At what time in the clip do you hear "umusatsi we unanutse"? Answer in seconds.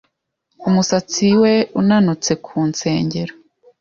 0.67-2.31